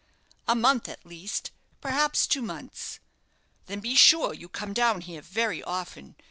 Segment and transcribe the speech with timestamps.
[0.47, 2.99] "A month, at least perhaps two months."
[3.67, 6.15] "Then be sure you come down here very often.